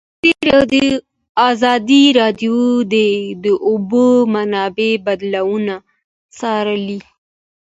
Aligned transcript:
ازادي 1.49 2.03
راډیو 2.19 2.59
د 2.93 2.95
د 3.43 3.45
اوبو 3.69 4.05
منابع 4.33 4.93
بدلونونه 5.05 5.75
څارلي. 6.37 6.99